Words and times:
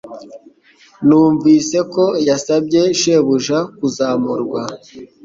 Numvise 1.07 1.77
ko 1.93 2.03
yasabye 2.27 2.81
shebuja 2.99 3.59
kuzamurwa. 3.77 4.61